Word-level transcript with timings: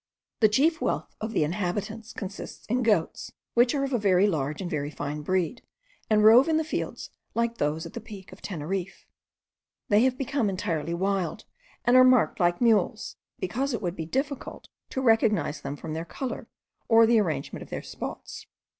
The 0.39 0.49
chief 0.49 0.81
wealth 0.81 1.15
of 1.21 1.31
the 1.31 1.43
inhabitants 1.43 2.11
consists 2.11 2.65
in 2.65 2.81
goats, 2.81 3.33
which 3.53 3.75
are 3.75 3.83
of 3.83 3.93
a 3.93 3.99
very 3.99 4.25
large 4.25 4.59
and 4.59 4.67
very 4.67 4.89
fine 4.89 5.21
breed, 5.21 5.61
and 6.09 6.23
rove 6.23 6.47
in 6.47 6.57
the 6.57 6.63
fields 6.63 7.11
like 7.35 7.59
those 7.59 7.85
at 7.85 7.93
the 7.93 8.01
Peak 8.01 8.31
of 8.31 8.41
Teneriffe. 8.41 9.05
They 9.89 10.01
have 10.01 10.17
become 10.17 10.49
entirely 10.49 10.95
wild, 10.95 11.45
and 11.85 11.95
are 11.95 12.03
marked 12.03 12.39
like 12.39 12.57
the 12.57 12.63
mules, 12.65 13.17
because 13.37 13.75
it 13.75 13.81
would 13.83 13.95
be 13.95 14.07
difficult 14.07 14.69
to 14.89 15.01
recognize 15.01 15.61
them 15.61 15.75
from 15.75 15.93
their 15.93 16.03
colour 16.05 16.47
or 16.87 17.05
the 17.05 17.19
arrangement 17.19 17.61
of 17.61 17.69
their 17.69 17.83
spots. 17.83 18.47